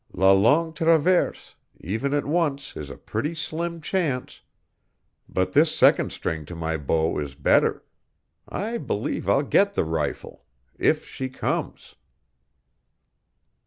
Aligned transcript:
"La 0.13 0.31
Longue 0.31 0.73
Traverse, 0.73 1.53
even 1.79 2.11
at 2.11 2.25
once, 2.25 2.75
is 2.75 2.89
a 2.89 2.97
pretty 2.97 3.35
slim 3.35 3.79
chance. 3.79 4.41
But 5.29 5.53
this 5.53 5.75
second 5.75 6.11
string 6.11 6.43
to 6.45 6.55
my 6.55 6.75
bow 6.75 7.19
is 7.19 7.35
better. 7.35 7.83
I 8.49 8.79
believe 8.79 9.29
I'll 9.29 9.43
get 9.43 9.75
the 9.75 9.85
rifle 9.85 10.43
if 10.79 11.05
she 11.07 11.29
comes!" 11.29 11.93